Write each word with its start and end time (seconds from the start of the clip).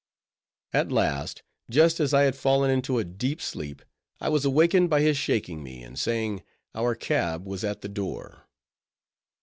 At 0.73 0.91
last, 0.91 1.43
just 1.69 1.99
as 1.99 2.11
I 2.11 2.23
had 2.23 2.35
fallen 2.35 2.71
into 2.71 2.97
a 2.97 3.03
deep 3.03 3.39
sleep, 3.39 3.83
I 4.19 4.29
was 4.29 4.47
wakened 4.47 4.89
by 4.89 5.01
his 5.01 5.15
shaking 5.15 5.61
me, 5.61 5.83
and 5.83 5.95
saying 5.95 6.41
our 6.73 6.95
cab 6.95 7.45
was 7.45 7.63
at 7.63 7.81
the 7.81 7.87
door. 7.89 8.47